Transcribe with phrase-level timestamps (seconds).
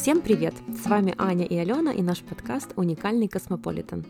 [0.00, 0.54] Всем привет!
[0.82, 4.06] С вами Аня и Алена и наш подкаст «Уникальный космополитен».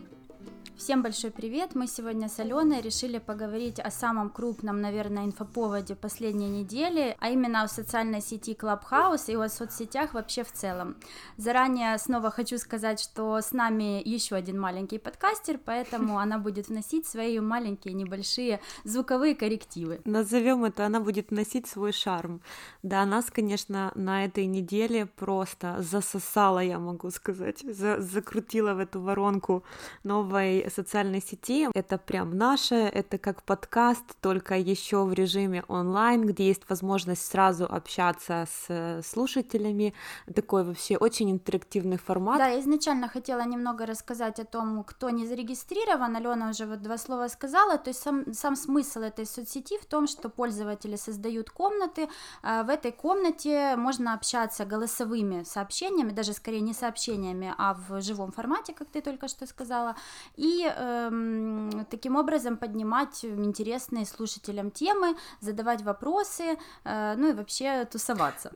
[0.83, 1.75] Всем большой привет!
[1.75, 7.61] Мы сегодня с Аленой решили поговорить о самом крупном, наверное, инфоповоде последней недели, а именно
[7.61, 10.95] о социальной сети Clubhouse и о соцсетях вообще в целом.
[11.37, 17.05] Заранее снова хочу сказать, что с нами еще один маленький подкастер, поэтому она будет вносить
[17.05, 20.01] свои маленькие небольшие звуковые коррективы.
[20.05, 22.41] Назовем это, она будет вносить свой шарм.
[22.81, 28.99] Да, нас, конечно, на этой неделе просто засосала, я могу сказать, за закрутила в эту
[28.99, 29.63] воронку
[30.03, 31.67] новой социальной сети.
[31.75, 37.65] Это прям наше, это как подкаст, только еще в режиме онлайн, где есть возможность сразу
[37.65, 39.93] общаться с слушателями.
[40.33, 42.37] Такой вообще очень интерактивный формат.
[42.37, 46.15] Да, изначально хотела немного рассказать о том, кто не зарегистрирован.
[46.15, 47.77] Алена уже вот два слова сказала.
[47.77, 52.07] То есть сам, сам смысл этой соцсети в том, что пользователи создают комнаты.
[52.41, 58.31] А в этой комнате можно общаться голосовыми сообщениями, даже скорее не сообщениями, а в живом
[58.31, 59.95] формате, как ты только что сказала.
[60.35, 68.51] И э, таким образом поднимать интересные слушателям темы, задавать вопросы, э, ну и вообще тусоваться.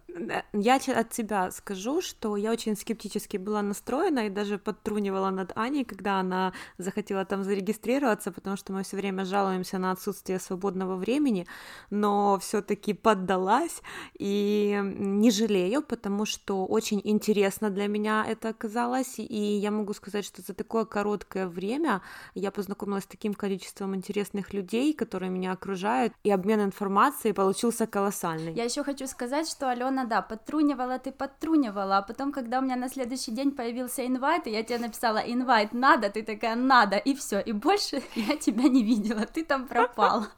[0.53, 5.85] Я от тебя скажу, что я очень скептически была настроена и даже подтрунивала над Аней,
[5.85, 11.47] когда она захотела там зарегистрироваться, потому что мы все время жалуемся на отсутствие свободного времени,
[11.89, 13.81] но все-таки поддалась
[14.19, 20.25] и не жалею, потому что очень интересно для меня это оказалось, и я могу сказать,
[20.25, 21.84] что за такое короткое время
[22.33, 28.53] я познакомилась с таким количеством интересных людей, которые меня окружают, и обмен информацией получился колоссальный.
[28.53, 32.75] Я еще хочу сказать, что Алена, да, подтрунивала ты подтрунивала, а потом, когда у меня
[32.75, 37.13] на следующий день появился инвайт, и я тебе написала инвайт надо, ты такая надо, и
[37.13, 40.25] все, и больше я тебя не видела, ты там пропал.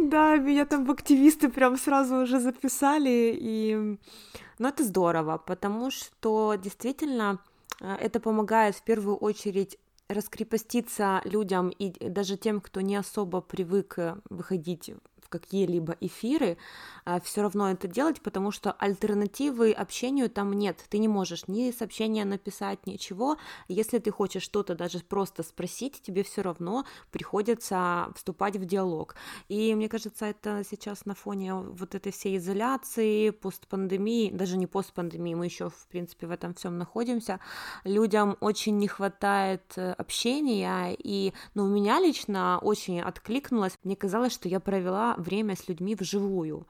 [0.00, 3.74] Да, меня там в активисты прям сразу уже записали, и...
[3.74, 3.98] Но
[4.58, 7.38] ну, это здорово, потому что действительно
[7.80, 14.16] это помогает в первую очередь раскрепоститься людям и даже тем, кто не особо привык э,
[15.28, 16.56] выходить какие-либо эфиры,
[17.04, 20.84] а, все равно это делать, потому что альтернативы общению там нет.
[20.90, 23.38] Ты не можешь ни сообщения написать, ничего.
[23.68, 29.14] Если ты хочешь что-то даже просто спросить, тебе все равно приходится вступать в диалог.
[29.48, 35.34] И мне кажется, это сейчас на фоне вот этой всей изоляции, постпандемии, даже не постпандемии,
[35.34, 37.40] мы еще, в принципе, в этом всем находимся,
[37.84, 44.32] людям очень не хватает э, общения, и, ну, у меня лично очень откликнулось, мне казалось,
[44.32, 46.66] что я провела время с людьми вживую.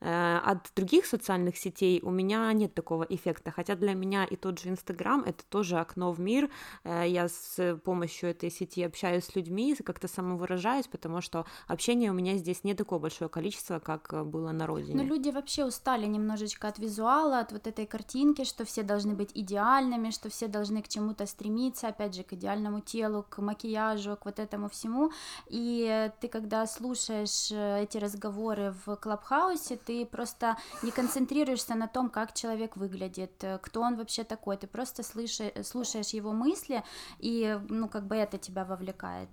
[0.00, 4.58] Э, от других социальных сетей у меня нет такого эффекта, хотя для меня и тот
[4.58, 6.50] же Инстаграм это тоже окно в мир.
[6.84, 12.14] Э, я с помощью этой сети общаюсь с людьми, как-то самовыражаюсь, потому что общения у
[12.14, 14.94] меня здесь не такое большое количество, как э, было на родине.
[14.94, 19.30] Но люди вообще устали немножечко от визуала, от вот этой картинки, что все должны быть
[19.34, 24.26] идеальными, что все должны к чему-то стремиться, опять же, к идеальному телу, к макияжу, к
[24.26, 25.10] вот этому всему.
[25.48, 32.34] И ты, когда слушаешь эти разговоры в Клабхаусе, ты просто не концентрируешься на том, как
[32.34, 36.84] человек выглядит, э, кто он вообще такой, ты просто слышишь, слушаешь его мысли,
[37.18, 39.30] и, ну, как бы это тебя вовлекает.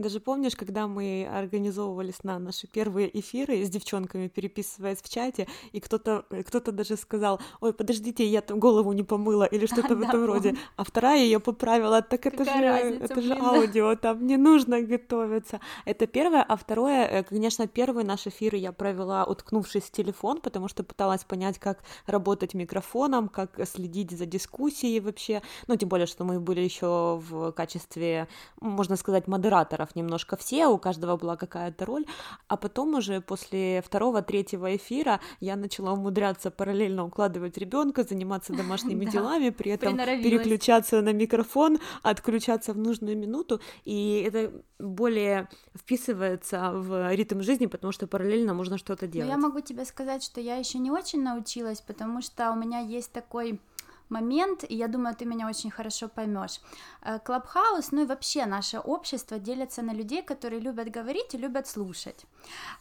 [0.00, 5.80] Даже помнишь, когда мы организовывались на наши первые эфиры с девчонками, переписываясь в чате, и
[5.80, 10.24] кто-то кто даже сказал, ой, подождите, я там голову не помыла, или что-то в этом
[10.24, 15.60] роде, а вторая ее поправила, так это же, это же аудио, там не нужно готовиться.
[15.84, 20.68] Это первое, а второе, э, конечно, первый наш эфир я провела, уткнувшись в телефон, потому
[20.68, 26.24] что пыталась понять, как работать микрофоном, как следить за дискуссией вообще, ну, тем более, что
[26.24, 28.28] мы были еще в качестве,
[28.62, 32.06] можно сказать, модераторов немножко все, у каждого была какая-то роль,
[32.48, 39.04] а потом уже после второго, третьего эфира я начала умудряться параллельно укладывать ребенка, заниматься домашними
[39.04, 47.14] делами, при этом переключаться на микрофон, отключаться в нужную минуту, и это более вписывается в
[47.14, 49.28] ритм жизни, потому что параллельно можно что-то делать.
[49.28, 52.80] Но я могу тебе сказать, что я еще не очень научилась, потому что у меня
[52.80, 53.60] есть такой
[54.10, 56.60] момент, и я думаю, ты меня очень хорошо поймешь.
[57.02, 61.66] Э, Клабхаус, ну и вообще наше общество делится на людей, которые любят говорить и любят
[61.66, 62.24] слушать.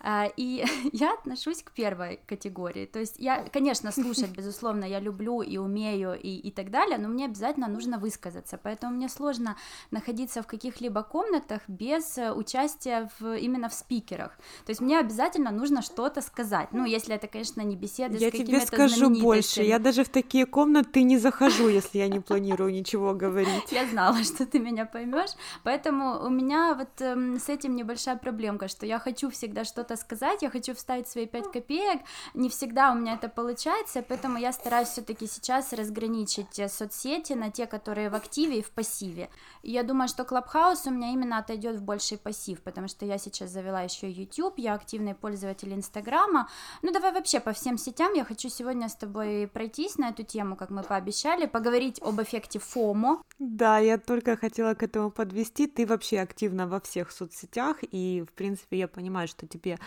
[0.03, 2.85] Э, и я отношусь к первой категории.
[2.85, 7.09] То есть я, конечно, слушать, безусловно, я люблю и умею и, и так далее, но
[7.09, 8.59] мне обязательно нужно высказаться.
[8.61, 9.55] Поэтому мне сложно
[9.91, 14.37] находиться в каких-либо комнатах без э, участия в, именно в спикерах.
[14.65, 16.69] То есть мне обязательно нужно что-то сказать.
[16.71, 19.61] Ну, если это, конечно, не беседы я с какими-то Я тебе скажу больше.
[19.61, 23.71] Я даже в такие комнаты не захожу, если я не планирую ничего говорить.
[23.71, 25.31] Я знала, что ты меня поймешь,
[25.63, 30.41] поэтому у меня вот э, с этим небольшая проблемка, что я хочу всегда что-то сказать,
[30.41, 32.01] я хочу вставить свои пять копеек,
[32.33, 37.51] не всегда у меня это получается, поэтому я стараюсь все-таки сейчас разграничить э, соцсети на
[37.51, 39.29] те, которые в активе и в пассиве.
[39.61, 43.17] И я думаю, что Clubhouse у меня именно отойдет в больший пассив, потому что я
[43.17, 46.49] сейчас завела еще YouTube, я активный пользователь Инстаграма.
[46.81, 50.55] Ну давай вообще по всем сетям я хочу сегодня с тобой пройтись на эту тему,
[50.55, 51.08] как мы пообещали,
[51.45, 53.21] поговорить об эффекте ФОМО.
[53.39, 55.67] Да, я только хотела к этому подвести.
[55.67, 59.79] Ты вообще активна во всех соцсетях, и, в принципе, я понимаю, что тебе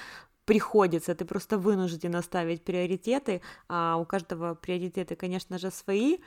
[0.44, 6.18] приходится, ты просто вынуждена ставить приоритеты, а у каждого приоритеты, конечно же, свои.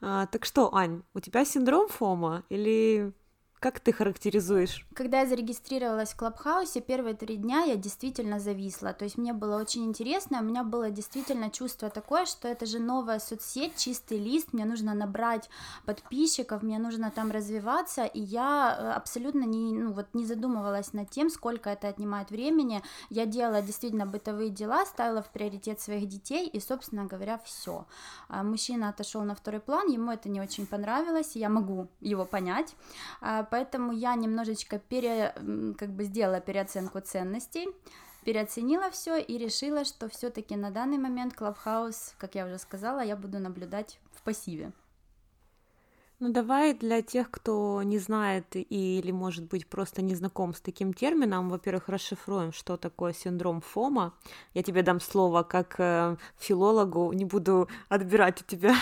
[0.00, 3.12] А, так что, Ань, у тебя синдром ФОМа или
[3.60, 4.86] как ты характеризуешь?
[4.94, 8.92] Когда я зарегистрировалась в Клабхаусе, первые три дня я действительно зависла.
[8.92, 12.78] То есть мне было очень интересно, у меня было действительно чувство такое, что это же
[12.78, 15.50] новая соцсеть, чистый лист, мне нужно набрать
[15.86, 21.10] подписчиков, мне нужно там развиваться, и я э, абсолютно не, ну, вот не задумывалась над
[21.10, 22.82] тем, сколько это отнимает времени.
[23.10, 27.86] Я делала действительно бытовые дела, ставила в приоритет своих детей, и, собственно говоря, все.
[28.28, 32.76] А мужчина отошел на второй план, ему это не очень понравилось, я могу его понять
[33.20, 35.34] а, поэтому я немножечко пере,
[35.78, 37.68] как бы сделала переоценку ценностей,
[38.24, 43.16] переоценила все и решила, что все-таки на данный момент Clubhouse, как я уже сказала, я
[43.16, 44.72] буду наблюдать в пассиве.
[46.20, 50.92] Ну давай для тех, кто не знает или, может быть, просто не знаком с таким
[50.92, 54.12] термином, во-первых, расшифруем, что такое синдром ФОМа.
[54.52, 58.74] Я тебе дам слово как э, филологу, не буду отбирать у тебя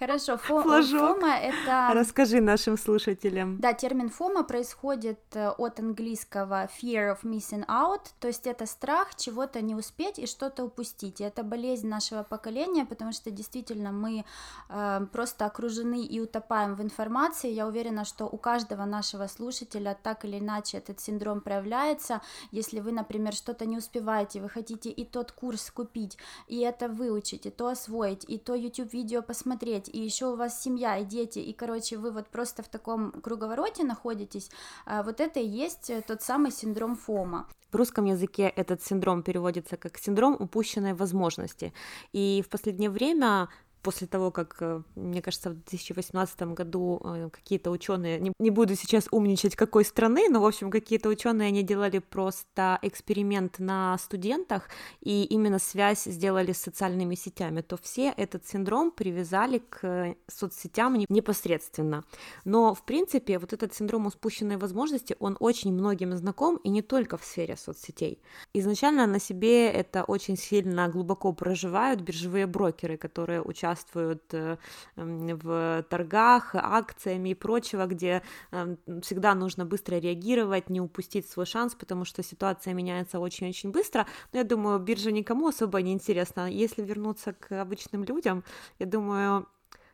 [0.00, 1.90] Хорошо, фо- фома это...
[1.92, 3.60] Расскажи нашим слушателям.
[3.60, 9.14] Да, термин фома происходит э, от английского fear of missing out, то есть это страх
[9.14, 11.20] чего-то не успеть и что-то упустить.
[11.20, 14.24] И это болезнь нашего поколения, потому что действительно мы
[14.70, 17.50] э, просто окружены и утопаем в информации.
[17.50, 22.22] Я уверена, что у каждого нашего слушателя так или иначе этот синдром проявляется.
[22.52, 26.16] Если вы, например, что-то не успеваете, вы хотите и тот курс купить,
[26.48, 30.98] и это выучить, и то освоить, и то YouTube-видео посмотреть, и еще у вас семья
[30.98, 34.50] и дети, и, короче, вы вот просто в таком круговороте находитесь,
[34.86, 37.46] а, вот это и есть э, тот самый синдром ФОМа.
[37.72, 41.72] В русском языке этот синдром переводится как синдром упущенной возможности.
[42.12, 43.48] И в последнее время
[43.82, 48.74] после того, как, э, мне кажется, в 2018 году э, какие-то ученые, не, не буду
[48.74, 54.68] сейчас умничать какой страны, но, в общем, какие-то ученые, они делали просто эксперимент на студентах,
[55.00, 62.04] и именно связь сделали с социальными сетями, то все этот синдром привязали к соцсетям непосредственно.
[62.44, 67.16] Но, в принципе, вот этот синдром успущенной возможности, он очень многим знаком, и не только
[67.16, 68.20] в сфере соцсетей.
[68.54, 74.56] Изначально на себе это очень сильно глубоко проживают биржевые брокеры, которые участвуют участвуют э,
[74.96, 78.22] в торгах, акциями и прочего, где
[78.52, 84.06] э, всегда нужно быстро реагировать, не упустить свой шанс, потому что ситуация меняется очень-очень быстро.
[84.32, 86.50] Но я думаю, биржа никому особо не интересна.
[86.50, 88.44] Если вернуться к обычным людям,
[88.78, 89.46] я думаю,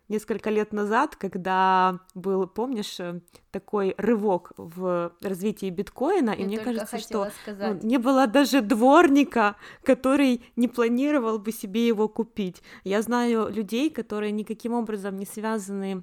[0.09, 3.21] несколько лет назад, когда был, помнишь, э,
[3.51, 9.57] такой рывок в развитии биткоина, Я и мне кажется, что ну, не было даже дворника,
[9.83, 12.63] который не планировал бы себе его купить.
[12.85, 16.03] Я знаю людей, которые никаким образом не связаны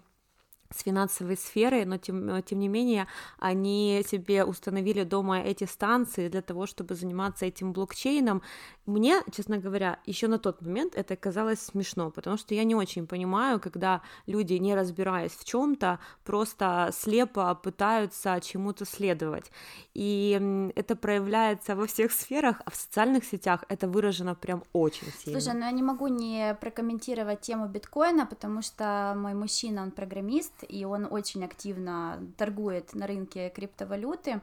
[0.73, 3.07] с финансовой сферой, но тем, э, тем не менее
[3.39, 8.41] они себе установили дома эти станции для того, чтобы заниматься этим блокчейном.
[8.85, 13.07] Мне, честно говоря, еще на тот момент это казалось смешно, потому что я не очень
[13.07, 19.51] понимаю, когда люди, не разбираясь в чем-то, просто слепо пытаются чему-то следовать.
[19.93, 25.39] И это проявляется во всех сферах, а в социальных сетях это выражено прям очень сильно.
[25.39, 30.62] Слушай, ну я не могу не прокомментировать тему биткоина, потому что мой мужчина, он программист,
[30.63, 34.41] и он очень активно торгует на рынке криптовалюты.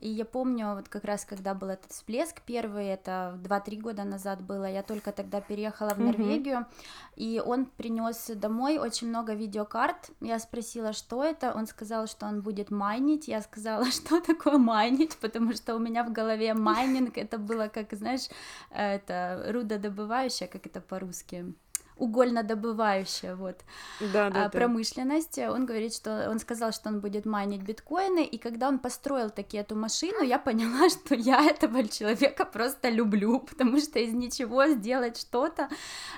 [0.00, 4.42] И я помню, вот как раз когда был этот всплеск первый, это 2-3 года назад
[4.42, 7.14] было, я только тогда переехала в Норвегию, mm-hmm.
[7.16, 10.10] и он принес домой очень много видеокарт.
[10.20, 13.26] Я спросила, что это, он сказал, что он будет майнить.
[13.26, 17.92] Я сказала, что такое майнить, потому что у меня в голове майнинг, это было как,
[17.92, 18.28] знаешь,
[18.70, 21.54] это рудодобывающая, как это по-русски
[21.96, 23.60] угольно-добывающая вот
[24.00, 25.38] да, да, а, промышленность.
[25.38, 29.56] Он говорит, что он сказал, что он будет майнить биткоины, и когда он построил таки
[29.56, 35.16] эту машину, я поняла, что я этого человека просто люблю, потому что из ничего сделать
[35.16, 35.68] что-то,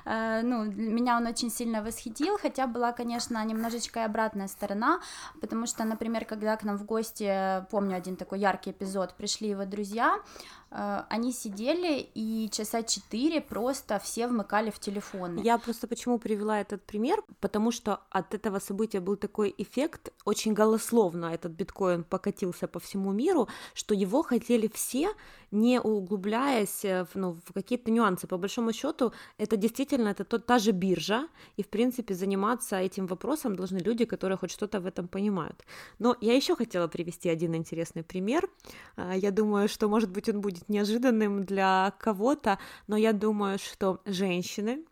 [0.05, 5.01] а, ну, меня он очень сильно восхитил, хотя была, конечно, немножечко и обратная сторона,
[5.41, 9.65] потому что, например, когда к нам в гости, помню один такой яркий эпизод, пришли его
[9.65, 15.41] друзья, Э, они сидели и часа четыре просто все вмыкали в телефоны.
[15.41, 20.53] Я просто почему привела этот пример, потому что от этого события был такой эффект, очень
[20.53, 25.11] голословно этот биткоин покатился по всему миру, что его хотели все,
[25.51, 28.27] не углубляясь в, ну, в какие-то нюансы.
[28.27, 33.07] По большому счету, это действительно это тот, та же биржа, и в принципе заниматься этим
[33.07, 35.65] вопросом должны люди, которые хоть что-то в этом понимают.
[35.99, 38.49] Но я еще хотела привести один интересный пример.
[38.97, 43.59] А, я думаю, что, может быть, он будет будет неожиданным для кого-то, но я думаю,
[43.59, 44.85] что женщины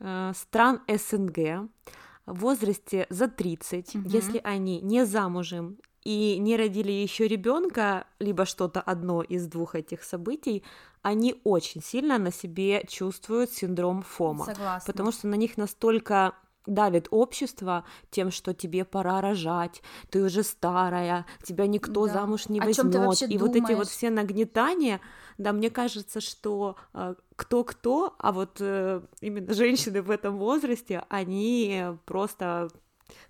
[0.00, 1.68] э, стран СНГ
[2.26, 4.08] в возрасте за 30, угу.
[4.08, 10.04] если они не замужем и не родили еще ребенка, либо что-то одно из двух этих
[10.04, 10.62] событий,
[11.02, 14.44] они очень сильно на себе чувствуют синдром Фома.
[14.44, 14.92] Согласна.
[14.92, 16.34] Потому что на них настолько
[16.64, 22.12] давит общество тем, что тебе пора рожать, ты уже старая, тебя никто да.
[22.12, 23.20] замуж не возьмет, и думаешь?
[23.40, 25.00] вот эти вот все нагнетания,
[25.38, 31.84] да, мне кажется, что э, кто-кто, а вот э, именно женщины в этом возрасте, они
[32.04, 32.68] просто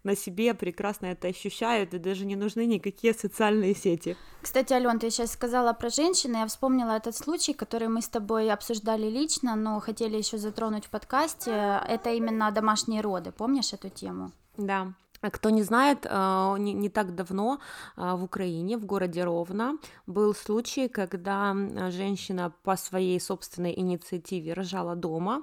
[0.04, 4.16] на себе прекрасно это ощущают, и даже не нужны никакие социальные сети.
[4.42, 8.50] Кстати, Ален, ты сейчас сказала про женщин, я вспомнила этот случай, который мы с тобой
[8.50, 11.80] обсуждали лично, но хотели еще затронуть в подкасте.
[11.88, 13.33] Это именно домашние роды.
[13.33, 14.33] Помнишь эту тему?
[14.56, 14.95] Да.
[15.21, 17.59] А кто не знает, а, не, так давно
[17.97, 21.55] а, в Украине, в городе Ровно, был случай, когда
[21.91, 25.43] женщина по своей собственной инициативе рожала дома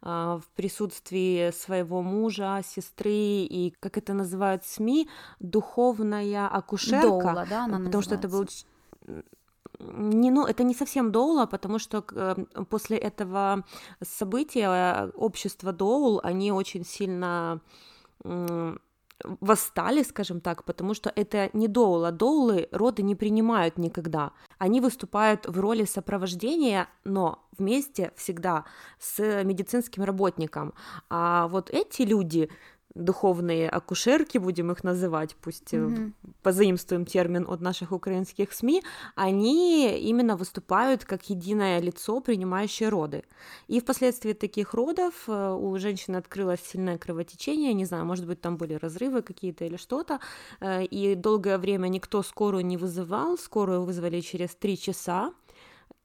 [0.00, 7.02] в присутствии своего мужа, сестры и, как это называют СМИ, духовная акушерка.
[7.02, 8.02] Доула, да, она потому называется.
[8.02, 8.46] что это был
[9.78, 12.36] не, ну, это не совсем доула, потому что э,
[12.68, 13.64] после этого
[14.02, 17.60] события общество доул, они очень сильно
[19.40, 22.12] восстали, скажем так, потому что это не доула.
[22.12, 24.32] Доулы роды не принимают никогда.
[24.58, 28.64] Они выступают в роли сопровождения, но вместе всегда
[28.98, 30.74] с медицинским работником.
[31.08, 32.50] А вот эти люди,
[32.94, 36.12] духовные акушерки, будем их называть, пусть mm-hmm.
[36.42, 38.82] позаимствуем термин от наших украинских СМИ,
[39.14, 43.24] они именно выступают как единое лицо, принимающее роды.
[43.68, 48.56] И впоследствии таких родов э, у женщины открылось сильное кровотечение, не знаю, может быть, там
[48.56, 50.20] были разрывы какие-то или что-то,
[50.60, 55.32] э, и долгое время никто скорую не вызывал, скорую вызвали через три часа,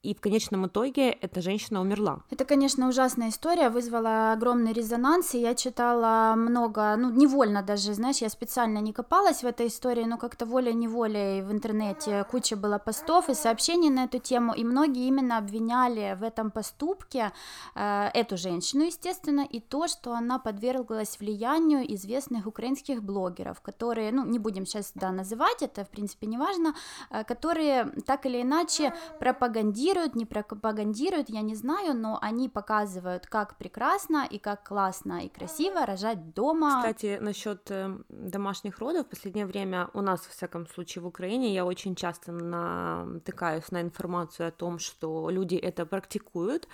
[0.03, 2.21] и в конечном итоге эта женщина умерла.
[2.29, 8.17] Это, конечно, ужасная история, вызвала огромный резонанс, и я читала много, ну, невольно даже, знаешь,
[8.17, 13.29] я специально не копалась в этой истории, но как-то волей-неволей в интернете куча было постов
[13.29, 17.31] и сообщений на эту тему, и многие именно обвиняли в этом поступке
[17.75, 24.23] э, эту женщину, естественно, и то, что она подверглась влиянию известных украинских блогеров, которые, ну,
[24.25, 26.75] не будем сейчас, да, называть, это, в принципе, не важно,
[27.09, 33.27] э, которые так или иначе пропагандируют пропагандируют, не пропагандируют, я не знаю, но они показывают,
[33.27, 36.77] как прекрасно и как классно и красиво рожать дома.
[36.77, 41.53] Кстати, насчет э, домашних родов, в последнее время у нас, во всяком случае, в Украине,
[41.53, 46.67] я очень часто натыкаюсь на информацию о том, что люди это практикуют.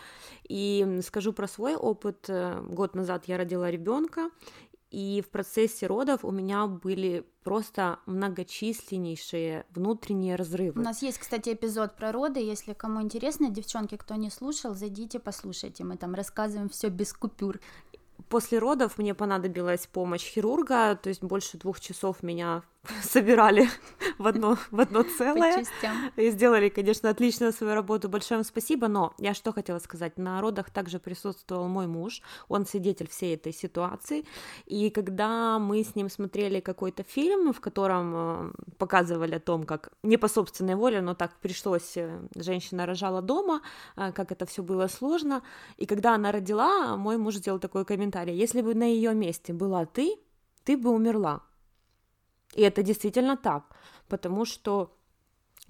[0.44, 2.30] И скажу про свой опыт.
[2.30, 4.30] Э, год назад я родила ребенка,
[4.94, 10.80] и в процессе родов у меня были просто многочисленнейшие внутренние разрывы.
[10.80, 15.20] У нас есть, кстати, эпизод про роды, если кому интересно, девчонки, кто не слушал, зайдите,
[15.20, 17.60] послушайте, мы там рассказываем все без купюр.
[18.30, 22.62] После родов мне понадобилась помощь хирурга, то есть больше двух часов меня
[23.04, 23.70] собирали
[24.18, 25.64] в одно, в одно целое.
[26.18, 28.10] И сделали, конечно, отлично свою работу.
[28.10, 28.88] Большое вам спасибо.
[28.88, 30.18] Но я что хотела сказать.
[30.18, 32.22] На родах также присутствовал мой муж.
[32.50, 34.26] Он свидетель всей этой ситуации.
[34.66, 39.94] И когда мы с ним смотрели какой-то фильм, в котором э, показывали о том, как
[40.04, 43.62] не по собственной воле, но так пришлось, э, женщина рожала дома,
[43.96, 45.42] э, как это все было сложно.
[45.78, 48.36] И когда она родила, мой муж сделал такой комментарий.
[48.36, 50.18] Если бы на ее месте была ты,
[50.66, 51.42] ты бы умерла.
[52.56, 53.64] И это действительно так,
[54.08, 54.96] потому что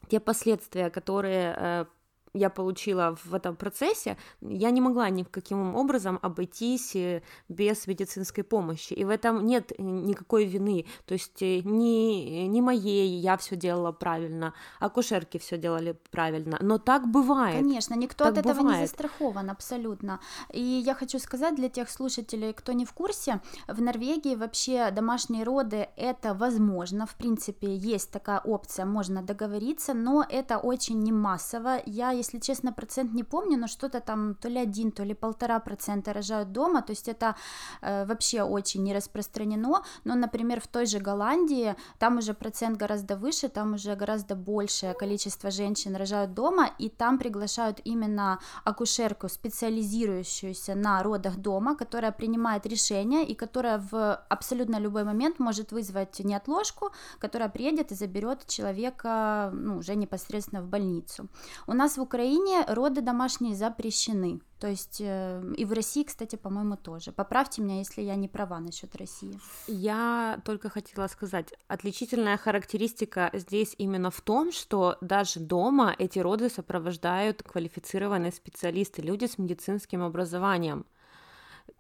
[0.09, 1.85] те последствия, которые э,
[2.33, 8.93] я получила в этом процессе, я не могла никаким образом обойтись э, без медицинской помощи.
[8.93, 10.85] И в этом нет никакой вины.
[11.05, 16.57] То есть э, ни, ни моей я все делала правильно, акушерки все делали правильно.
[16.59, 17.55] Но так бывает.
[17.55, 18.81] Конечно, никто так от этого бывает.
[18.81, 20.19] не застрахован абсолютно.
[20.51, 25.43] И я хочу сказать для тех слушателей, кто не в курсе, в Норвегии вообще домашние
[25.43, 27.05] роды это возможно.
[27.05, 31.81] В принципе, есть такая опция, можно договориться, но это очень не массово.
[31.85, 35.60] Я, если честно, процент не помню, но что-то там то ли один, то ли полтора
[35.60, 37.36] процента рожают дома, то есть это
[37.82, 43.15] э, вообще очень не распространено, но, например, в той же Голландии, там уже процент гораздо
[43.15, 50.75] выше, там уже гораздо большее количество женщин рожают дома, и там приглашают именно акушерку, специализирующуюся
[50.75, 56.92] на родах дома, которая принимает решения и которая в абсолютно любой момент может вызвать неотложку,
[57.20, 61.27] которая приедет и заберет человека ну, уже непосредственно в больницу.
[61.68, 64.39] У нас в Украине роды домашние запрещены.
[64.60, 67.12] То есть э, и в России, кстати, по-моему, тоже.
[67.12, 69.39] Поправьте меня, если я не права насчет России.
[69.65, 76.50] Я только хотела сказать, отличительная характеристика здесь именно в том, что даже дома эти роды
[76.50, 80.86] сопровождают квалифицированные специалисты, люди с медицинским образованием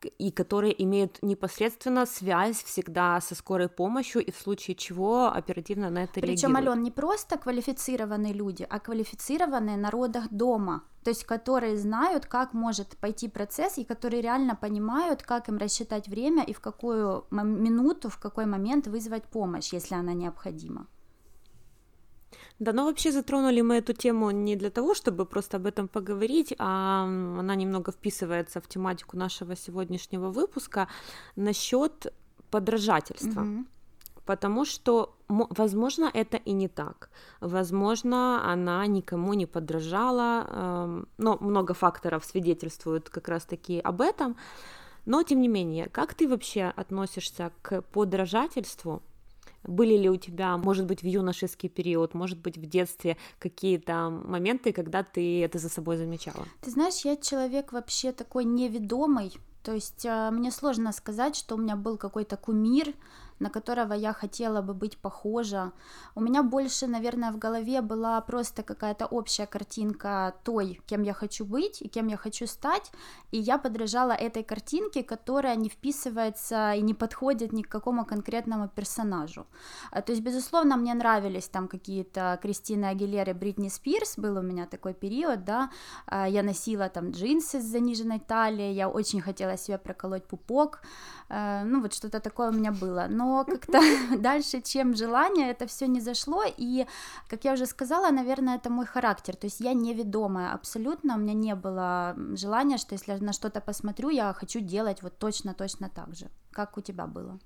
[0.05, 6.03] и которые имеют непосредственно связь всегда со скорой помощью и в случае чего оперативно на
[6.03, 6.67] это Причем, реагируют.
[6.67, 12.53] Ален, не просто квалифицированные люди, а квалифицированные на родах дома, то есть которые знают, как
[12.53, 18.09] может пойти процесс и которые реально понимают, как им рассчитать время и в какую минуту,
[18.09, 20.87] в какой момент вызвать помощь, если она необходима.
[22.59, 26.53] Да, но вообще затронули мы эту тему не для того, чтобы просто об этом поговорить,
[26.59, 27.03] а
[27.39, 30.87] она немного вписывается в тематику нашего сегодняшнего выпуска
[31.35, 32.13] насчет
[32.51, 33.41] подражательства.
[33.41, 33.65] Mm-hmm.
[34.25, 37.09] Потому что, возможно, это и не так.
[37.41, 44.37] Возможно, она никому не подражала, эм, но много факторов свидетельствуют как раз-таки об этом.
[45.05, 49.01] Но, тем не менее, как ты вообще относишься к подражательству
[49.63, 54.73] были ли у тебя, может быть, в юношеский период, может быть, в детстве какие-то моменты,
[54.73, 56.45] когда ты это за собой замечала?
[56.61, 61.57] Ты знаешь, я человек вообще такой неведомый, то есть э, мне сложно сказать, что у
[61.57, 62.93] меня был какой-то кумир,
[63.43, 65.71] на которого я хотела бы быть похожа.
[66.15, 71.45] У меня больше, наверное, в голове была просто какая-то общая картинка той, кем я хочу
[71.45, 72.91] быть и кем я хочу стать,
[73.31, 78.67] и я подражала этой картинке, которая не вписывается и не подходит ни к какому конкретному
[78.67, 79.45] персонажу.
[79.91, 84.65] А, то есть, безусловно, мне нравились там какие-то Кристина Агилеры, Бритни Спирс, был у меня
[84.65, 85.69] такой период, да,
[86.05, 90.81] а, я носила там джинсы с заниженной талией, я очень хотела себе проколоть пупок,
[91.33, 93.79] Э, ну вот что-то такое у меня было, но как-то
[94.17, 96.85] дальше, чем желание, это все не зашло, и,
[97.29, 101.33] как я уже сказала, наверное, это мой характер, то есть я неведомая абсолютно, у меня
[101.33, 106.29] не было желания, что если на что-то посмотрю, я хочу делать вот точно-точно так же,
[106.51, 107.39] как у тебя было.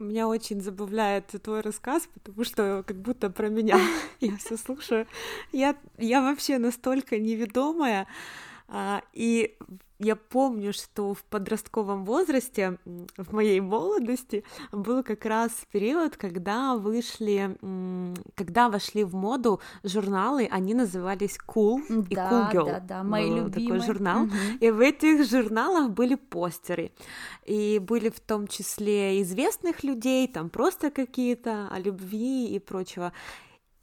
[0.00, 3.78] Меня очень забавляет твой рассказ, потому что как будто про меня.
[4.20, 5.06] Я все слушаю.
[5.52, 8.06] Я, я вообще настолько неведомая,
[9.12, 9.56] и
[10.00, 12.78] я помню, что в подростковом возрасте,
[13.18, 17.58] в моей молодости, был как раз период, когда вышли,
[18.34, 22.64] когда вошли в моду журналы, они назывались Cool и да, Cool Girl.
[22.64, 23.80] Да, да, мои был любимые.
[23.80, 24.24] Такой журнал.
[24.24, 24.34] Угу.
[24.60, 26.92] И в этих журналах были постеры.
[27.44, 33.12] И были в том числе известных людей, там просто какие-то о любви и прочего.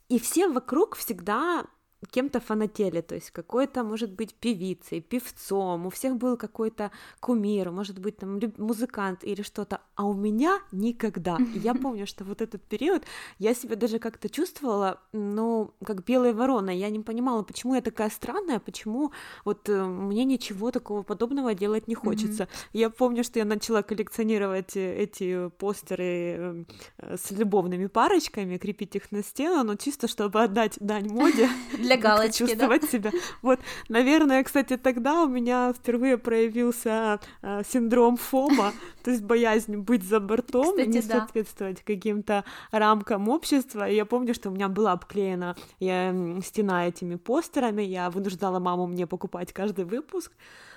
[0.09, 1.65] И все вокруг всегда
[2.11, 7.99] кем-то фанатели, то есть какой-то, может быть, певицей, певцом, у всех был какой-то кумир, может
[7.99, 11.37] быть, там музыкант или что-то, а у меня никогда.
[11.55, 13.03] И я помню, что вот этот период
[13.39, 18.09] я себя даже как-то чувствовала, ну, как белая ворона, я не понимала, почему я такая
[18.09, 19.11] странная, почему
[19.43, 22.43] вот э, мне ничего такого подобного делать не хочется.
[22.43, 22.69] Mm-hmm.
[22.73, 26.65] Я помню, что я начала коллекционировать э, эти постеры
[26.97, 31.49] э, с любовными парочками, крепить их на стену, но чисто чтобы отдать дань моде
[31.87, 32.87] для галочки, чувствовать да?
[32.87, 33.11] себя.
[33.41, 38.73] Вот, наверное, кстати, тогда у меня впервые проявился э, синдром ФОМа,
[39.03, 41.19] то есть боязнь быть за бортом кстати, и не да.
[41.19, 43.89] соответствовать каким-то рамкам общества.
[43.89, 48.87] И я помню, что у меня была обклеена я, стена этими постерами, я вынуждала маму
[48.87, 50.31] мне покупать каждый выпуск,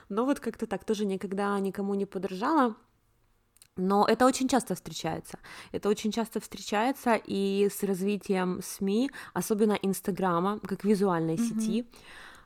[0.08, 2.74] но вот как-то так тоже никогда никому не подражала.
[3.76, 5.38] Но это очень часто встречается.
[5.72, 11.60] Это очень часто встречается и с развитием СМИ, особенно Инстаграма, как визуальной mm-hmm.
[11.60, 11.86] сети.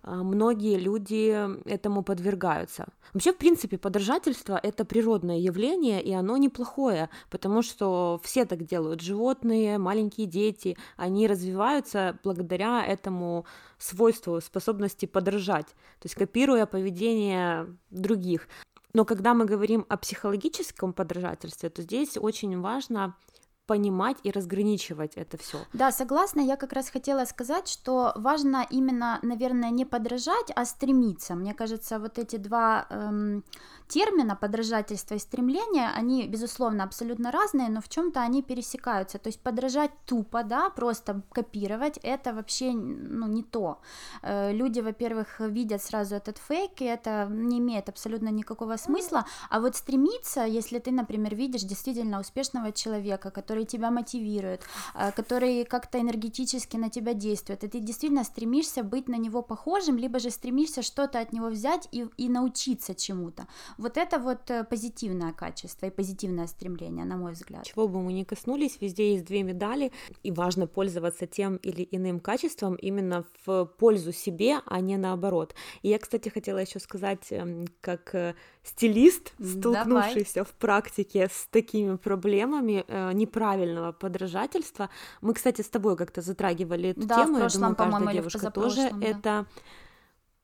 [0.07, 1.35] А, многие люди
[1.67, 2.87] этому подвергаются.
[3.15, 9.01] Вообще, в принципе, подражательство— это природное явление, и оно неплохое, потому что все так делают.
[9.01, 13.47] Животные, маленькие дети, они развиваются благодаря этому
[13.79, 18.47] свойству, способности подражать, то есть копируя поведение других.
[18.93, 23.17] Но когда мы говорим о психологическом подражательстве, то здесь очень важно
[23.67, 25.59] понимать и разграничивать это все.
[25.73, 26.41] Да, согласна.
[26.41, 31.35] Я как раз хотела сказать, что важно именно, наверное, не подражать, а стремиться.
[31.35, 33.45] Мне кажется, вот эти два эм,
[33.89, 39.19] термина подражательство и стремление, они, безусловно, абсолютно разные, но в чем-то они пересекаются.
[39.19, 43.79] То есть подражать тупо, да, просто копировать, это вообще ну, не то.
[44.23, 49.61] Э, люди, во-первых, видят сразу этот фейк, и это не имеет абсолютно никакого смысла, а
[49.61, 54.63] вот стремиться, если ты, например, видишь действительно успешного человека, который тебя мотивирует,
[54.95, 59.99] э, который как-то энергетически на тебя действует, и ты действительно стремишься быть на него похожим,
[59.99, 63.47] либо же стремишься что-то от него взять и, и научиться чему-то.
[63.79, 67.65] Вот это вот э, позитивное качество и позитивное стремление, на мой взгляд.
[67.65, 72.21] Чего бы мы ни коснулись, везде есть две медали, и важно пользоваться тем или иным
[72.21, 75.55] качеством именно в пользу себе, а не наоборот.
[75.83, 80.51] И я, кстати, хотела еще сказать, эм, как э, стилист, столкнувшийся Давай.
[80.51, 84.91] в практике с такими проблемами э, неправильного подражательства.
[85.21, 88.91] Мы, кстати, с тобой как-то затрагивали эту да, тему, прошлом, я думаю, каждая девушка тоже
[88.91, 89.07] да.
[89.07, 89.47] это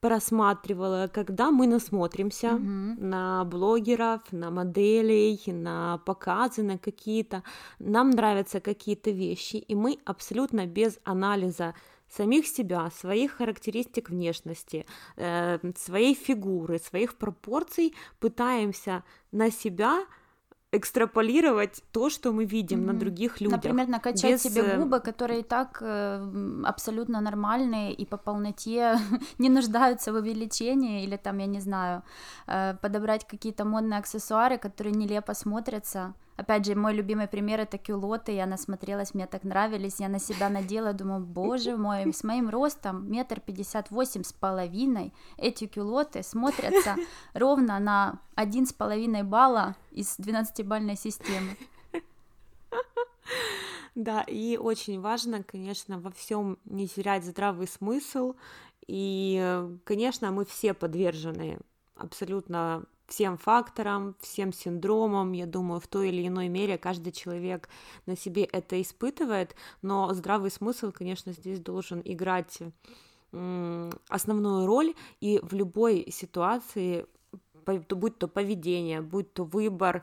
[0.00, 2.62] просматривала, когда мы насмотримся угу.
[2.62, 7.42] на блогеров, на моделей, на показы, на какие-то,
[7.78, 11.74] нам нравятся какие-то вещи, и мы абсолютно без анализа
[12.08, 14.84] самих себя, своих характеристик внешности,
[15.16, 20.04] э, своей фигуры, своих пропорций пытаемся на себя
[20.72, 22.92] экстраполировать то, что мы видим mm-hmm.
[22.92, 23.56] на других людях.
[23.56, 24.42] Например, накачать без...
[24.42, 28.98] себе э, губы, которые и так э, абсолютно нормальные и по полноте
[29.38, 32.02] не нуждаются в увеличении, или там, я не знаю,
[32.46, 36.14] э, подобрать какие-то модные аксессуары, которые нелепо смотрятся.
[36.40, 40.48] Опять же, мой любимый пример это кюлоты, я насмотрелась, мне так нравились, я на себя
[40.48, 46.96] надела, думаю, боже мой, с моим ростом метр пятьдесят восемь с половиной, эти кюлоты смотрятся
[47.34, 51.58] ровно на один с половиной балла из 12-бальной системы.
[53.94, 58.34] Да, и очень важно, конечно, во всем не терять здравый смысл.
[58.86, 61.58] И, конечно, мы все подвержены
[61.96, 65.32] абсолютно всем факторам, всем синдромам.
[65.32, 67.68] Я думаю, в той или иной мере каждый человек
[68.06, 72.58] на себе это испытывает, но здравый смысл, конечно, здесь должен играть
[74.08, 77.06] основную роль, и в любой ситуации,
[77.64, 80.02] будь то поведение, будь то выбор,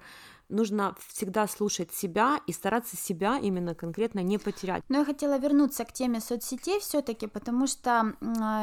[0.50, 4.84] нужно всегда слушать себя и стараться себя именно конкретно не потерять.
[4.88, 8.16] Но я хотела вернуться к теме соцсетей все-таки, потому что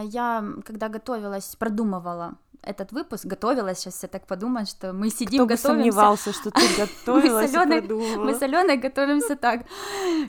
[0.05, 5.47] я, когда готовилась, продумывала этот выпуск, готовилась, сейчас все так подумают, что мы сидим, Кто
[5.47, 5.69] готовимся.
[5.69, 7.53] бы сомневался, что ты готовилась
[8.17, 9.67] мы с Аленой, готовимся так,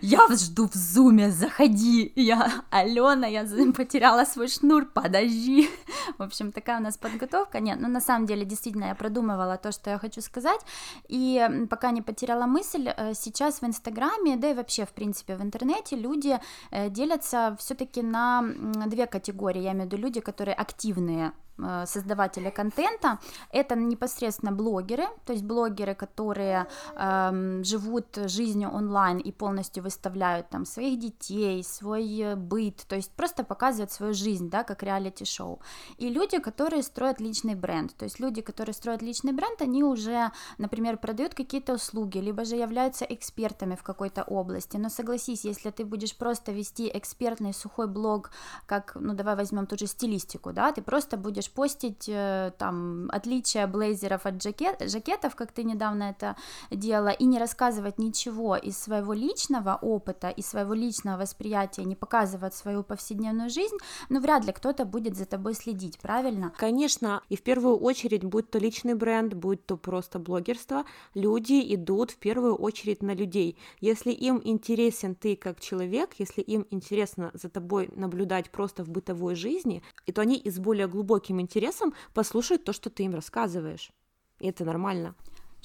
[0.01, 5.69] я жду в зуме, заходи, я, Алена, я потеряла свой шнур, подожди.
[6.17, 9.71] В общем, такая у нас подготовка, нет, ну на самом деле, действительно, я продумывала то,
[9.71, 10.59] что я хочу сказать,
[11.07, 15.41] и пока не потеряла мысль, э, сейчас в Инстаграме, да и вообще, в принципе, в
[15.41, 16.39] интернете люди
[16.71, 18.43] э, делятся все таки на
[18.87, 25.05] две категории, я имею в виду люди, которые активные Э, создаватели контента, это непосредственно блогеры,
[25.25, 32.35] то есть блогеры, которые э, живут жизнью онлайн и полностью выставляют там своих детей, свой
[32.35, 35.61] быт, то есть просто показывают свою жизнь, да, как реалити-шоу.
[35.97, 40.31] И люди, которые строят личный бренд, то есть люди, которые строят личный бренд, они уже,
[40.57, 44.75] например, продают какие-то услуги, либо же являются экспертами в какой-то области.
[44.75, 48.31] Но согласись, если ты будешь просто вести экспертный сухой блог,
[48.65, 53.09] как, ну давай возьмем ту же стилистику, да, ты просто будешь будешь постить э, там
[53.11, 56.35] отличия блейзеров от жакет, жакетов, как ты недавно это
[56.71, 62.53] делала, и не рассказывать ничего из своего личного опыта и своего личного восприятия, не показывать
[62.53, 63.77] свою повседневную жизнь,
[64.09, 66.51] ну вряд ли кто-то будет за тобой следить, правильно?
[66.57, 72.11] Конечно, и в первую очередь, будь то личный бренд, будь то просто блогерство, люди идут
[72.11, 73.57] в первую очередь на людей.
[73.81, 79.35] Если им интересен ты как человек, если им интересно за тобой наблюдать просто в бытовой
[79.35, 79.81] жизни,
[80.13, 83.91] то они и с более глубоким интересом послушают то, что ты им рассказываешь.
[84.39, 85.15] И это нормально.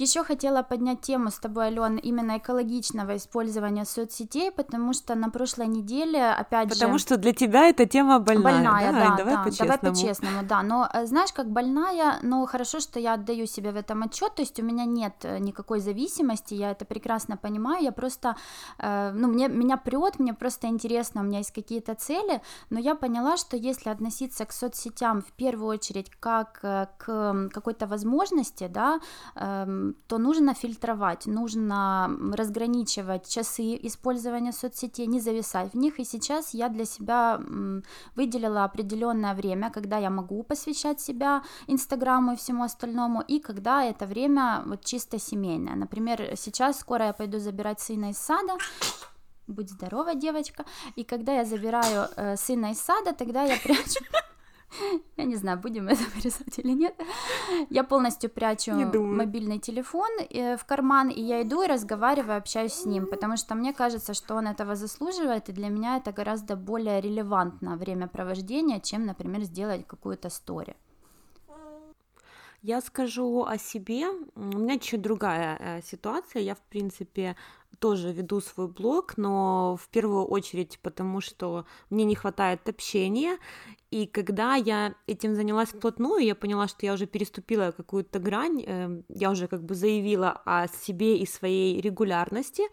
[0.01, 5.67] Еще хотела поднять тему с тобой, Ален, именно экологичного использования соцсетей, потому что на прошлой
[5.67, 6.81] неделе, опять потому же...
[6.81, 8.55] Потому что для тебя эта тема больная.
[8.55, 9.79] Больная, да, да, давай да, по-честному.
[9.83, 10.63] Давай по-честному, да.
[10.63, 14.43] Но э, знаешь, как больная, но хорошо, что я отдаю себе в этом отчет, то
[14.43, 18.37] есть у меня нет э, никакой зависимости, я это прекрасно понимаю, я просто,
[18.79, 22.95] э, ну, мне, меня прет, мне просто интересно, у меня есть какие-то цели, но я
[22.95, 29.01] поняла, что если относиться к соцсетям в первую очередь как к какой-то возможности, да,
[29.35, 35.99] эм, то нужно фильтровать, нужно разграничивать часы использования соцсетей, не зависать в них.
[36.01, 37.41] И сейчас я для себя
[38.17, 44.07] выделила определенное время, когда я могу посвящать себя Инстаграму и всему остальному, и когда это
[44.07, 45.77] время вот чисто семейное.
[45.77, 48.57] Например, сейчас скоро я пойду забирать сына из сада,
[49.47, 50.65] будь здорова, девочка.
[50.97, 54.01] И когда я забираю э, сына из сада, тогда я прячу
[55.21, 56.95] я не знаю, будем это вырезать или нет.
[57.71, 62.87] Я полностью прячу мобильный телефон э, в карман, и я иду и разговариваю, общаюсь с
[62.87, 67.01] ним, потому что мне кажется, что он этого заслуживает, и для меня это гораздо более
[67.01, 70.75] релевантно времяпровождение, чем, например, сделать какую-то стори.
[72.63, 74.07] Я скажу о себе.
[74.35, 76.43] У меня чуть другая э, ситуация.
[76.43, 77.35] Я, в принципе,
[77.79, 83.39] тоже веду свой блог, но в первую очередь потому, что мне не хватает общения,
[83.91, 89.05] и когда я этим занялась вплотную, я поняла, что я уже переступила какую-то грань, эм,
[89.09, 92.65] я уже как бы заявила о себе и своей регулярности.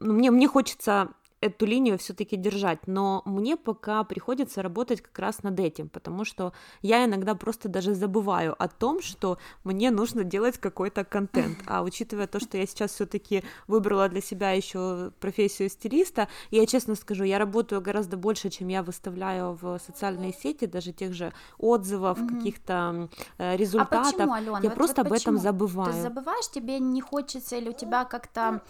[0.00, 5.60] Мне, мне хочется эту линию все-таки держать, но мне пока приходится работать как раз над
[5.60, 11.04] этим, потому что я иногда просто даже забываю о том, что мне нужно делать какой-то
[11.04, 16.66] контент, а учитывая то, что я сейчас все-таки выбрала для себя еще профессию стилиста, я
[16.66, 21.32] честно скажу, я работаю гораздо больше, чем я выставляю в социальные сети, даже тех же
[21.58, 22.36] отзывов, mm-hmm.
[22.36, 24.06] каких-то э, результатов.
[24.06, 24.60] А почему, Алена?
[24.62, 25.92] Я вот, просто вот об этом забываю.
[25.92, 28.62] Ты забываешь, тебе не хочется, или у тебя как-то,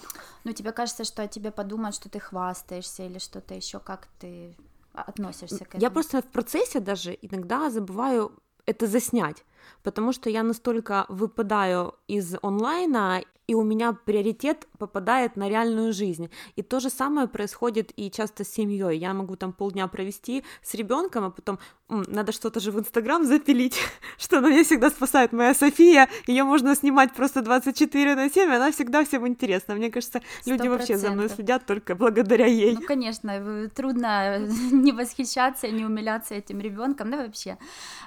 [0.42, 4.08] ну тебе кажется, что о тебе подумают, что ты хвастаешься хвастаешься или что-то еще, как
[4.18, 4.56] ты
[4.92, 5.82] относишься к этому?
[5.82, 8.32] Я просто в процессе даже иногда забываю
[8.64, 9.44] это заснять,
[9.82, 16.30] потому что я настолько выпадаю из онлайна и у меня приоритет попадает на реальную жизнь.
[16.56, 18.98] И то же самое происходит и часто с семьей.
[18.98, 23.78] Я могу там полдня провести с ребенком, а потом надо что-то же в Инстаграм запилить,
[24.18, 26.08] что на меня всегда спасает моя София.
[26.26, 29.74] Ее можно снимать просто 24 на 7, она всегда всем интересна.
[29.74, 30.68] Мне кажется, люди 100%.
[30.68, 32.74] вообще за мной следят только благодаря ей.
[32.74, 34.38] Ну, конечно, трудно
[34.72, 37.58] не восхищаться, не умиляться этим ребенком, да, вообще.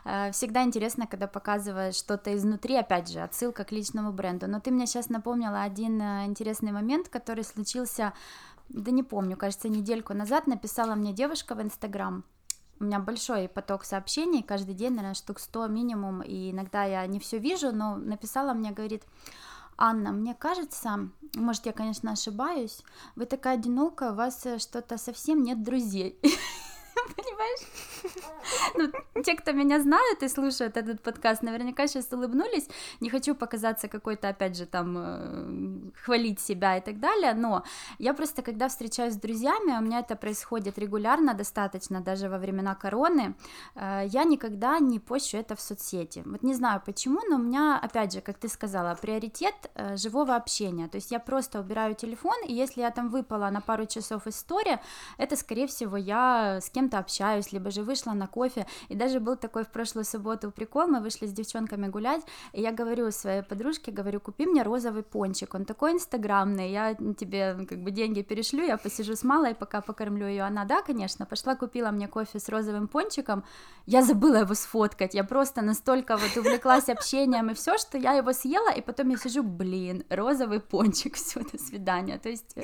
[0.04, 4.48] Э, всегда интересно, когда показываешь что-то изнутри, опять же, отсылка к личному бренду.
[4.48, 8.14] Но ты мне сейчас напомнила один э, интересный момент, который случился,
[8.70, 12.24] да не помню, кажется, недельку назад написала мне девушка в Инстаграм,
[12.80, 17.20] у меня большой поток сообщений, каждый день, наверное, штук 100 минимум, и иногда я не
[17.20, 19.02] все вижу, но написала мне, говорит,
[19.76, 22.84] Анна, мне кажется, может, я, конечно, ошибаюсь,
[23.16, 26.20] вы такая одинокая, у вас э, что-то совсем нет друзей.
[27.40, 27.60] понимаешь?
[28.76, 32.68] Ну, те, кто меня знают и слушают этот подкаст, наверняка сейчас улыбнулись.
[33.02, 37.64] Не хочу показаться какой-то, опять же, там, э, хвалить себя и так далее, но
[38.00, 42.76] я просто, когда встречаюсь с друзьями, у меня это происходит регулярно, достаточно, даже во времена
[42.76, 43.36] короны,
[43.76, 46.24] э, я никогда не пощу это в соцсети.
[46.26, 50.36] Вот не знаю почему, но у меня, опять же, как ты сказала, приоритет э, живого
[50.36, 50.88] общения.
[50.88, 54.80] То есть я просто убираю телефон, и если я там выпала на пару часов история,
[55.18, 59.36] это, скорее всего, я с кем-то общаюсь, либо же вышла на кофе, и даже был
[59.36, 62.22] такой в прошлую субботу прикол, мы вышли с девчонками гулять,
[62.54, 67.66] и я говорю своей подружке, говорю, купи мне розовый пончик, он такой инстаграмный, я тебе
[67.70, 71.56] как бы деньги перешлю, я посижу с малой, пока покормлю ее, она, да, конечно, пошла
[71.56, 73.44] купила мне кофе с розовым пончиком,
[73.86, 78.34] я забыла его сфоткать, я просто настолько вот увлеклась общением и все, что я его
[78.34, 82.56] съела, и потом я сижу, блин, розовый пончик, все, до свидания, то есть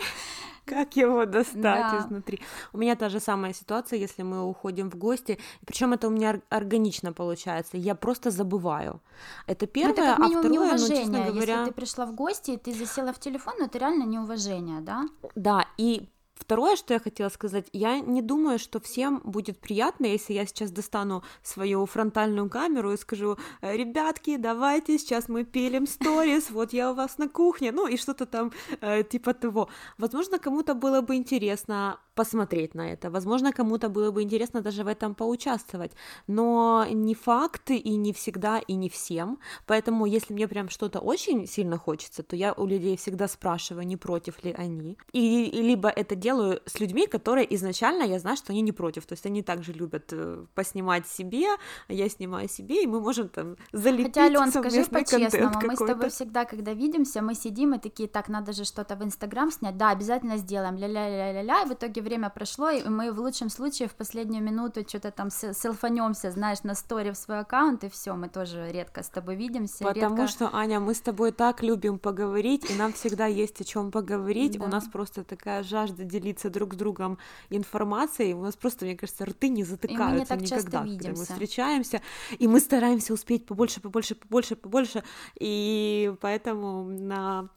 [0.75, 1.99] как его достать да.
[1.99, 2.39] изнутри?
[2.73, 6.41] У меня та же самая ситуация, если мы уходим в гости, причем это у меня
[6.49, 9.01] органично получается, я просто забываю.
[9.47, 11.53] Это первое, ну, это как а второе, ну, честно говоря...
[11.53, 15.05] Если ты пришла в гости, и ты засела в телефон, ну, это реально неуважение, да?
[15.35, 20.33] Да, и Второе, что я хотела сказать, я не думаю, что всем будет приятно, если
[20.33, 26.49] я сейчас достану свою фронтальную камеру и скажу, «Э, ребятки, давайте, сейчас мы пилим сторис,
[26.49, 29.69] вот я у вас на кухне, ну и что-то там э, типа того.
[29.97, 34.87] Возможно, кому-то было бы интересно посмотреть на это, возможно, кому-то было бы интересно даже в
[34.87, 35.91] этом поучаствовать,
[36.27, 41.47] но не факты и не всегда и не всем, поэтому если мне прям что-то очень
[41.47, 46.15] сильно хочется, то я у людей всегда спрашиваю, не против ли они, и либо это
[46.15, 49.05] делаю с людьми, которые изначально я знаю, что они не против.
[49.05, 51.47] То есть они также любят э, поснимать себе,
[51.89, 56.09] я снимаю себе, и мы можем там залепить Хотя, Ален, скажи по-честному, мы с тобой
[56.09, 59.91] всегда, когда видимся, мы сидим и такие, так, надо же что-то в Инстаграм снять, да,
[59.91, 64.43] обязательно сделаем, ля-ля-ля-ля-ля, и в итоге время прошло, и мы в лучшем случае в последнюю
[64.43, 69.03] минуту что-то там селфанемся, знаешь, на сторе в свой аккаунт, и все, мы тоже редко
[69.03, 69.83] с тобой видимся.
[69.83, 70.31] Потому редко...
[70.31, 74.57] что, Аня, мы с тобой так любим поговорить, и нам всегда есть о чем поговорить.
[74.57, 74.65] Да.
[74.65, 77.17] У нас просто такая жажда делиться друг с другом
[77.49, 78.33] информацией.
[78.33, 82.01] У нас просто, мне кажется, рты не затыкаются не никогда, когда мы встречаемся,
[82.39, 85.03] и мы стараемся успеть побольше, побольше, побольше, побольше,
[85.39, 87.49] и поэтому на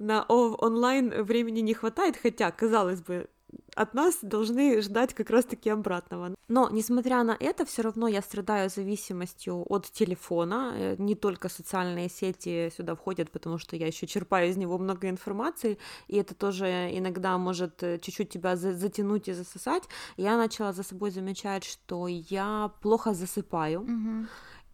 [0.00, 3.28] на онлайн времени не хватает, хотя, казалось бы,
[3.74, 6.34] от нас должны ждать как раз-таки обратного.
[6.48, 10.72] Но, несмотря на это, все равно я страдаю зависимостью от телефона.
[10.74, 15.08] Э, не только социальные сети сюда входят, потому что я еще черпаю из него много
[15.08, 19.84] информации, и это тоже иногда может э, чуть-чуть тебя затянуть и засосать.
[20.16, 23.80] Я начала за собой замечать, что я плохо засыпаю.
[23.80, 24.26] Mm-hmm.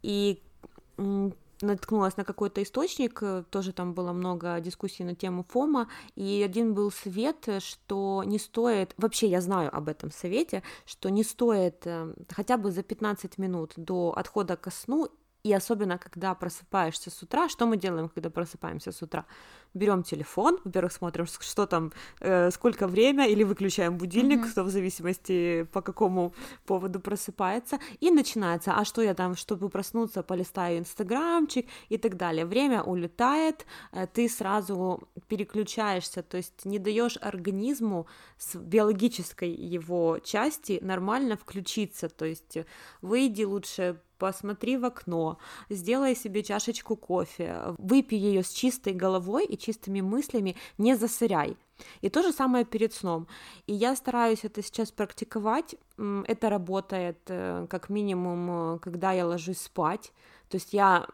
[0.03, 0.43] И
[1.61, 6.73] наткнулась на какой-то источник, э, тоже там было много дискуссий на тему ФОМа, и один
[6.73, 12.13] был совет, что не стоит, вообще я знаю об этом совете, что не стоит э,
[12.29, 15.09] хотя бы за 15 минут до отхода ко сну
[15.47, 19.25] и особенно, когда просыпаешься с утра, что мы делаем, когда просыпаемся с утра?
[19.73, 24.51] Берем телефон, во-первых, смотрим, что там, э, сколько время, или выключаем будильник, mm-hmm.
[24.51, 26.33] кто в зависимости по какому
[26.65, 32.45] поводу просыпается, и начинается, а что я там, чтобы проснуться, полистаю инстаграмчик и так далее.
[32.45, 38.07] Время улетает, э, ты сразу переключаешься, то есть не даешь организму
[38.37, 42.57] с биологической его части нормально включиться, то есть
[43.01, 45.37] выйди лучше посмотри в окно,
[45.69, 51.57] сделай себе чашечку кофе, выпей ее с чистой головой и чистыми мыслями, не засыряй.
[52.01, 53.27] И то же самое перед сном.
[53.67, 55.75] И я стараюсь это сейчас практиковать.
[56.25, 60.11] Это работает э, как минимум, э, когда я ложусь спать.
[60.49, 61.07] То есть я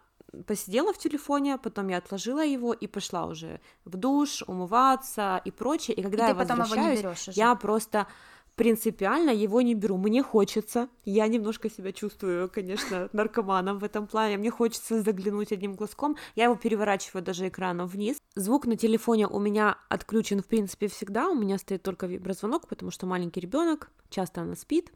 [0.48, 5.96] посидела в телефоне, потом я отложила его и пошла уже в душ, умываться и прочее.
[5.96, 8.08] И когда и я возвращаюсь, я просто
[8.56, 9.98] принципиально его не беру.
[9.98, 15.76] Мне хочется, я немножко себя чувствую, конечно, наркоманом в этом плане, мне хочется заглянуть одним
[15.76, 18.18] глазком, я его переворачиваю даже экраном вниз.
[18.36, 22.92] Звук на телефоне у меня отключен, в принципе, всегда, у меня стоит только виброзвонок, потому
[22.92, 24.92] что маленький ребенок, часто она спит,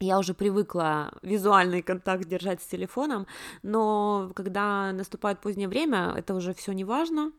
[0.00, 3.26] я уже привыкла визуальный контакт держать с телефоном,
[3.62, 7.32] но когда наступает позднее время, это уже все не важно.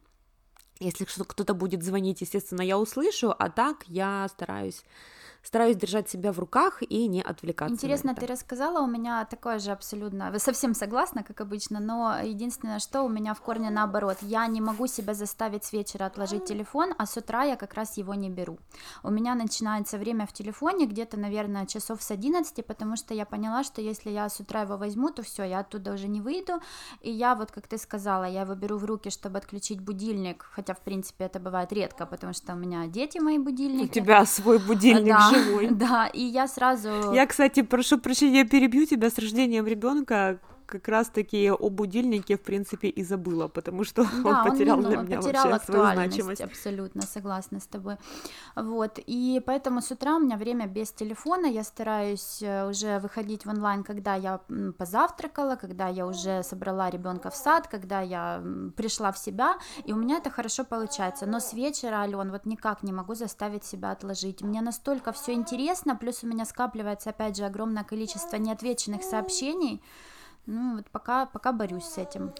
[0.79, 4.83] Если кто-то будет звонить, естественно, я услышу, а так я стараюсь
[5.45, 7.73] стараюсь держать себя в руках и не отвлекаться.
[7.73, 12.79] Интересно, ты рассказала, у меня такое же абсолютно, вы совсем согласна, как обычно, но единственное,
[12.79, 16.93] что у меня в корне наоборот, я не могу себя заставить с вечера отложить телефон,
[16.97, 18.57] а с утра я как раз его не беру.
[19.03, 23.63] У меня начинается время в телефоне где-то, наверное, часов с 11, потому что я поняла,
[23.63, 26.53] что если я с утра его возьму, то все, я оттуда уже не выйду,
[27.01, 30.73] и я вот, как ты сказала, я его беру в руки, чтобы отключить будильник, хотя,
[30.73, 33.99] в принципе, это бывает редко, потому что у меня дети мои будильники.
[33.99, 35.67] У тебя свой будильник да, живой.
[35.75, 37.13] Да, и я сразу...
[37.13, 42.87] Я, кстати, прошу прощения, перебью тебя с рождением ребенка как раз-таки о будильнике, в принципе,
[42.87, 46.41] и забыла, потому что да, он потерял он, для меня потерял вообще свою значимость.
[46.41, 47.97] абсолютно, согласна с тобой.
[48.55, 53.45] Вот, и поэтому с утра у меня время без телефона, я стараюсь э, уже выходить
[53.45, 54.39] в онлайн, когда я
[54.77, 58.43] позавтракала, когда я уже собрала ребенка в сад, когда я
[58.75, 62.83] пришла в себя, и у меня это хорошо получается, но с вечера, Ален, вот никак
[62.83, 67.45] не могу заставить себя отложить, мне настолько все интересно, плюс у меня скапливается, опять же,
[67.45, 69.81] огромное количество неотвеченных сообщений,
[70.45, 72.33] ну, вот пока, пока борюсь с этим.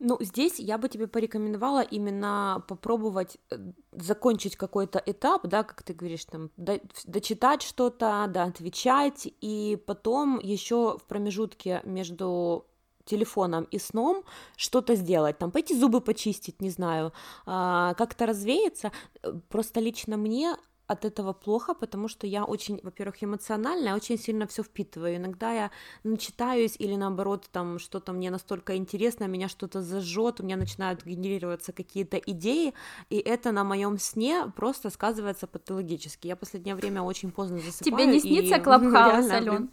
[0.00, 3.56] Ну, здесь я бы тебе порекомендовала именно попробовать э,
[3.92, 10.98] закончить какой-то этап, да, как ты говоришь, там, дочитать что-то, да, отвечать, и потом еще
[10.98, 12.64] в промежутке между
[13.06, 14.22] телефоном и сном
[14.56, 17.12] что-то сделать, там пойти зубы почистить, не знаю,
[17.46, 18.92] а, как-то развеяться.
[19.22, 20.56] Э, просто лично мне
[20.88, 25.16] от этого плохо, потому что я очень, во-первых, эмоциональная, очень сильно все впитываю.
[25.16, 25.70] Иногда я
[26.02, 31.72] начитаюсь или наоборот там что-то мне настолько интересно, меня что-то зажжет, у меня начинают генерироваться
[31.72, 32.72] какие-то идеи,
[33.10, 36.26] и это на моем сне просто сказывается патологически.
[36.26, 37.84] Я последнее время очень поздно засыпаю.
[37.84, 38.60] Тебе не снится и...
[38.60, 39.70] Клабхаус, Ален?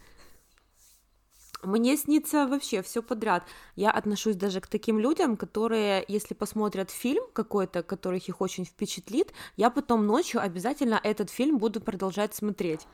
[1.63, 3.47] Мне снится вообще все подряд.
[3.75, 9.33] Я отношусь даже к таким людям, которые, если посмотрят фильм какой-то, который их очень впечатлит,
[9.57, 12.87] я потом ночью обязательно этот фильм буду продолжать смотреть.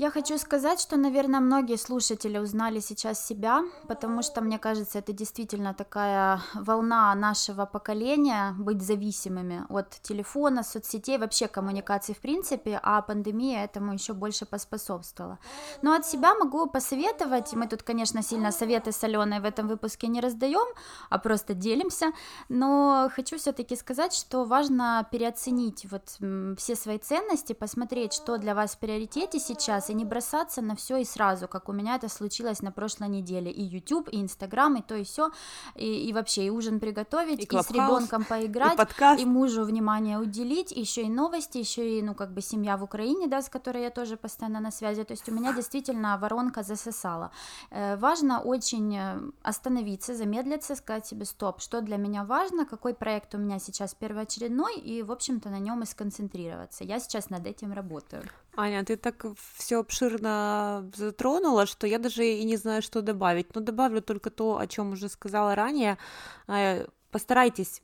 [0.00, 5.12] Я хочу сказать, что, наверное, многие слушатели узнали сейчас себя, потому что, мне кажется, это
[5.12, 13.02] действительно такая волна нашего поколения быть зависимыми от телефона, соцсетей, вообще коммуникации в принципе, а
[13.02, 15.40] пандемия этому еще больше поспособствовала.
[15.82, 20.20] Но от себя могу посоветовать, мы тут, конечно, сильно советы соленые в этом выпуске не
[20.20, 20.76] раздаем,
[21.10, 22.12] а просто делимся,
[22.48, 26.18] но хочу все-таки сказать, что важно переоценить вот
[26.56, 30.98] все свои ценности, посмотреть, что для вас в приоритете сейчас, и не бросаться на все
[30.98, 33.50] и сразу, как у меня это случилось на прошлой неделе.
[33.50, 35.30] И YouTube, и Instagram, и то, и все,
[35.74, 39.20] и, и вообще и ужин приготовить, и, и с ребенком поиграть, и, подкаст.
[39.20, 43.26] и мужу внимание уделить, еще и новости, еще и, ну, как бы семья в Украине,
[43.26, 45.04] да, с которой я тоже постоянно на связи.
[45.04, 47.30] То есть у меня действительно воронка засосала.
[47.70, 53.34] Э, важно очень э, остановиться, замедлиться, сказать себе стоп, что для меня важно, какой проект
[53.34, 56.84] у меня сейчас первоочередной, и, в общем-то, на нем и сконцентрироваться.
[56.84, 58.22] Я сейчас над этим работаю.
[58.56, 59.24] Аня, ты так
[59.56, 63.54] все обширно затронула, что я даже и не знаю, что добавить.
[63.54, 65.98] Но добавлю только то, о чем уже сказала ранее.
[66.46, 67.82] Э, постарайтесь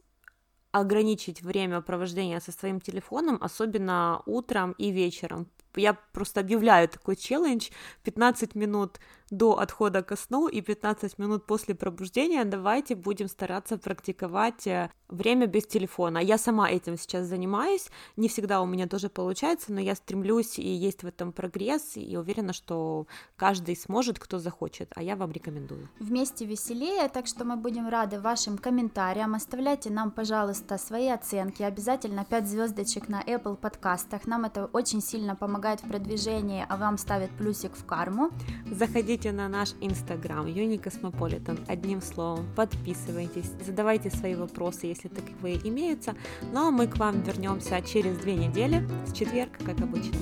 [0.73, 5.47] ограничить время провождения со своим телефоном, особенно утром и вечером.
[5.77, 7.71] Я просто объявляю такой челлендж
[8.03, 8.99] 15 минут
[9.31, 15.47] до отхода ко сну и 15 минут после пробуждения давайте будем стараться практиковать э, время
[15.47, 16.19] без телефона.
[16.19, 20.69] Я сама этим сейчас занимаюсь, не всегда у меня тоже получается, но я стремлюсь, и
[20.69, 23.07] есть в этом прогресс, и уверена, что
[23.37, 25.89] каждый сможет, кто захочет, а я вам рекомендую.
[25.99, 32.25] Вместе веселее, так что мы будем рады вашим комментариям, оставляйте нам, пожалуйста, свои оценки, обязательно
[32.25, 37.31] 5 звездочек на Apple подкастах, нам это очень сильно помогает в продвижении, а вам ставит
[37.31, 38.31] плюсик в карму.
[38.71, 40.45] Заходите Заходите на наш инстаграм
[40.83, 46.17] Космополитен, одним словом, подписывайтесь, задавайте свои вопросы, если таковые имеются.
[46.53, 50.19] Ну а мы к вам вернемся через две недели, с четверга, как обычно.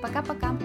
[0.00, 0.56] Пока-пока!